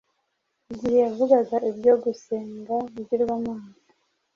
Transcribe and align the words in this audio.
igihe 0.71 0.97
yavugaga 1.03 1.55
ibyo 1.69 1.93
gusenga 2.03 2.75
ibigirwamana, 2.89 3.69